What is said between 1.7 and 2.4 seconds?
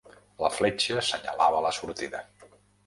sortida.